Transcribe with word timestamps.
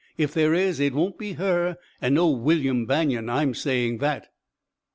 "If 0.17 0.33
there 0.33 0.55
is 0.55 0.79
it 0.79 0.95
won't 0.95 1.19
be 1.19 1.33
her 1.33 1.77
and 2.01 2.15
no 2.15 2.27
William 2.31 2.87
Banion, 2.87 3.29
I'm 3.29 3.53
saying 3.53 3.99
that." 3.99 4.33